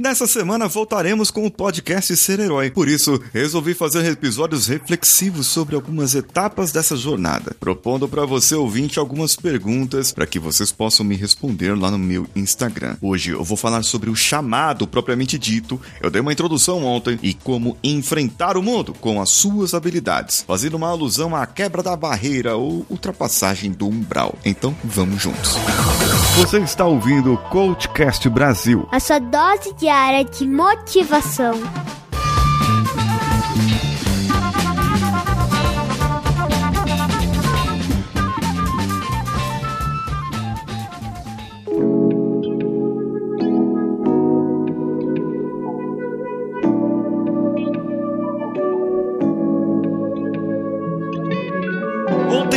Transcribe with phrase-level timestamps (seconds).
[0.00, 2.70] Nessa semana voltaremos com o podcast Ser Herói.
[2.70, 8.98] Por isso, resolvi fazer episódios reflexivos sobre algumas etapas dessa jornada, propondo para você ouvinte
[8.98, 12.96] algumas perguntas para que vocês possam me responder lá no meu Instagram.
[13.02, 15.78] Hoje eu vou falar sobre o chamado propriamente dito.
[16.00, 20.78] Eu dei uma introdução ontem e como enfrentar o mundo com as suas habilidades, fazendo
[20.78, 24.34] uma alusão à quebra da barreira ou ultrapassagem do umbral.
[24.46, 25.58] Então, vamos juntos.
[26.36, 28.88] Você está ouvindo o Coachcast Brasil.
[28.90, 31.54] A sua dose diária de motivação.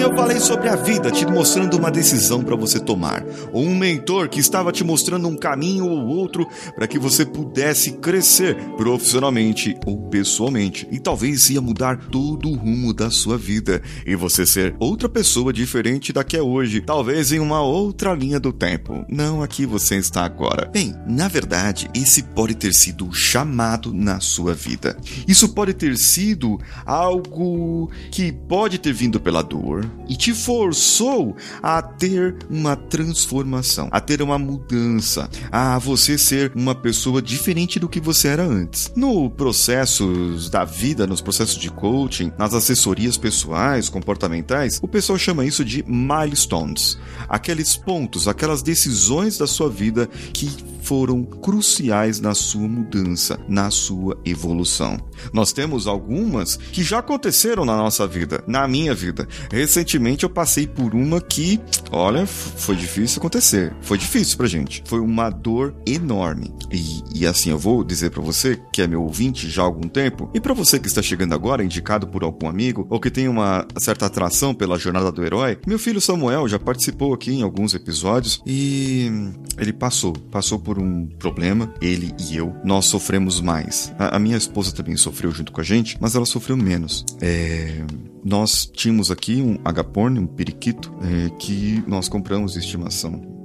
[0.00, 3.22] Eu falei sobre a vida, te mostrando uma decisão para você tomar,
[3.52, 7.92] ou um mentor que estava te mostrando um caminho ou outro para que você pudesse
[7.92, 14.16] crescer profissionalmente ou pessoalmente, e talvez ia mudar todo o rumo da sua vida e
[14.16, 18.54] você ser outra pessoa diferente da que é hoje, talvez em uma outra linha do
[18.54, 20.70] tempo, não aqui você está agora.
[20.72, 24.96] Bem, na verdade, esse pode ter sido o chamado na sua vida.
[25.28, 31.80] Isso pode ter sido algo que pode ter vindo pela dor e te forçou a
[31.80, 38.00] ter uma transformação, a ter uma mudança, a você ser uma pessoa diferente do que
[38.00, 38.92] você era antes.
[38.96, 45.44] No processos da vida, nos processos de coaching, nas assessorias pessoais, comportamentais, o pessoal chama
[45.44, 50.50] isso de milestones, aqueles pontos, aquelas decisões da sua vida que
[50.90, 54.98] foram cruciais na sua mudança, na sua evolução.
[55.32, 59.28] Nós temos algumas que já aconteceram na nossa vida, na minha vida.
[59.52, 61.60] Recentemente eu passei por uma que,
[61.92, 63.72] olha, foi difícil acontecer.
[63.80, 64.82] Foi difícil pra gente.
[64.84, 66.52] Foi uma dor enorme.
[66.72, 69.88] E, e assim, eu vou dizer para você, que é meu ouvinte já há algum
[69.88, 73.28] tempo, e para você que está chegando agora, indicado por algum amigo, ou que tem
[73.28, 77.74] uma certa atração pela jornada do herói, meu filho Samuel já participou aqui em alguns
[77.74, 79.08] episódios e
[79.56, 83.92] ele passou, passou por um problema, ele e eu, nós sofremos mais.
[83.98, 87.04] A, a minha esposa também sofreu junto com a gente, mas ela sofreu menos.
[87.20, 87.84] É
[88.24, 93.39] nós tínhamos aqui um agaporn, um periquito, é, que nós compramos de estimação.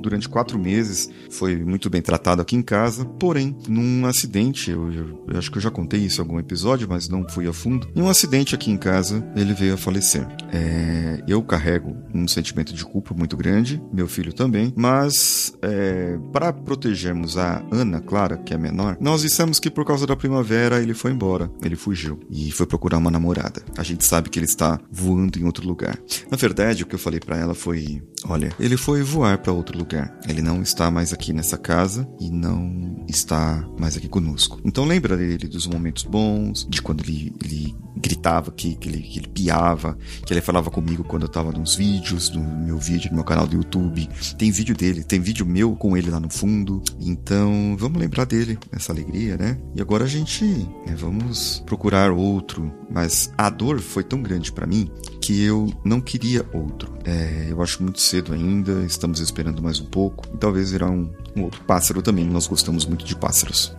[0.00, 5.24] Durante quatro meses foi muito bem tratado aqui em casa, porém, num acidente, eu, eu,
[5.28, 7.88] eu, acho que eu já contei isso em algum episódio, mas não fui a fundo.
[7.94, 10.26] Em um acidente aqui em casa, ele veio a falecer.
[10.52, 16.52] É, eu carrego um sentimento de culpa muito grande, meu filho também, mas é, para
[16.52, 20.94] protegermos a Ana Clara, que é menor, nós dissemos que por causa da primavera ele
[20.94, 23.62] foi embora, ele fugiu e foi procurar uma namorada.
[23.76, 25.98] A gente sabe que ele está voando em outro lugar.
[26.30, 29.76] Na verdade, o que eu falei para ela foi: olha, ele foi voar para outro
[29.76, 29.87] lugar.
[30.28, 34.60] Ele não está mais aqui nessa casa e não está mais aqui conosco.
[34.64, 39.18] Então lembra dele dos momentos bons, de quando ele, ele gritava, que, que, ele, que
[39.18, 43.16] ele piava, que ele falava comigo quando eu tava nos vídeos, no meu vídeo, no
[43.16, 44.08] meu canal do YouTube.
[44.36, 46.82] Tem vídeo dele, tem vídeo meu com ele lá no fundo.
[47.00, 49.58] Então vamos lembrar dele, essa alegria, né?
[49.74, 52.72] E agora a gente né, vamos procurar outro.
[52.90, 56.96] Mas a dor foi tão grande para mim que eu não queria outro.
[57.04, 61.10] É, eu acho muito cedo ainda, estamos esperando mais um pouco e talvez virá um,
[61.36, 62.24] um outro pássaro também.
[62.24, 63.74] Nós gostamos muito de pássaros.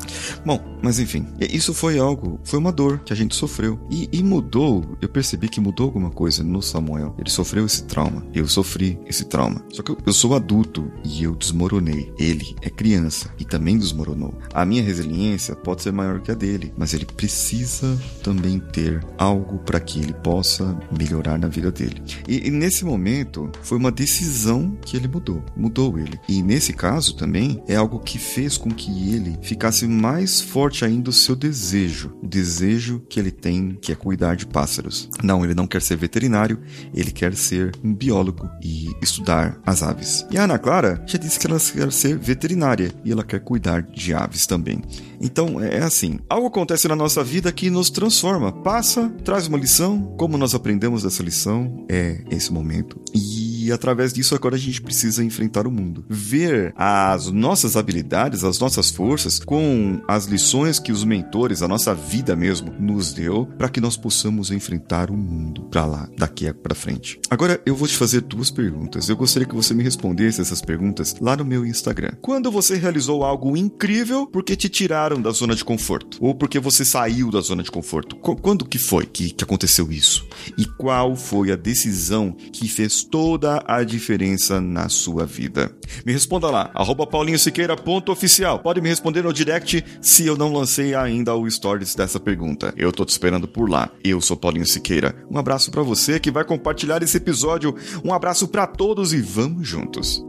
[0.46, 4.24] Bom, mas enfim, isso foi algo, foi uma dor que a gente sofreu e, e
[4.24, 4.98] mudou.
[5.02, 7.16] Eu percebi que mudou alguma coisa no Samuel.
[7.18, 9.64] Ele sofreu esse trauma, eu sofri esse trauma.
[9.70, 12.12] Só que eu, eu sou adulto e eu desmoronei.
[12.18, 14.34] Ele é criança e também desmoronou.
[14.54, 19.60] A minha resiliência pode ser maior que a dele, mas ele precisa também ter algo
[19.60, 22.02] para que ele possa melhorar na vida dele.
[22.28, 26.20] E, e, nesse momento foi uma decisão que ele mudou, mudou ele.
[26.28, 31.10] E nesse caso também é algo que fez com que ele ficasse mais forte ainda
[31.10, 35.10] o seu desejo, o desejo que ele tem, que é cuidar de pássaros.
[35.22, 36.60] Não, ele não quer ser veterinário,
[36.94, 40.26] ele quer ser um biólogo e estudar as aves.
[40.32, 43.84] E a Ana Clara já disse que ela quer ser veterinária e ela quer cuidar
[43.84, 44.82] de aves também.
[45.22, 50.16] Então é assim, algo acontece na nossa vida que nos transforma, passa, traz uma lição,
[50.18, 53.00] como nós aprendemos dessa lição é esse momento.
[53.14, 56.06] E através disso agora a gente precisa enfrentar o mundo.
[56.10, 61.94] Ver as nossas habilidades, as nossas forças com as lições que os mentores, a nossa
[61.94, 66.76] vida mesmo, nos deu para que nós possamos enfrentar o mundo para lá, daqui para
[66.76, 67.20] frente.
[67.30, 69.10] Agora eu vou te fazer duas perguntas.
[69.10, 72.12] Eu gostaria que você me respondesse essas perguntas lá no meu Instagram.
[72.22, 76.86] Quando você realizou algo incrível porque te tiraram da zona de conforto ou porque você
[76.86, 78.16] saiu da zona de conforto?
[78.16, 80.28] Quando que foi que, que aconteceu isso?
[80.58, 85.72] E qual foi a decisão que fez toda a diferença na sua vida?
[86.06, 86.72] Me responda lá,
[87.10, 88.60] paulinhosiqueira.oficial.
[88.60, 92.74] Pode me responder no direct se eu não lancei ainda o stories dessa pergunta.
[92.78, 93.90] Eu tô te esperando por lá.
[94.04, 95.16] Eu sou Paulinho Siqueira.
[95.30, 97.76] Um abraço para você que vai compartilhar esse episódio.
[98.04, 100.29] Um abraço para todos e vamos juntos.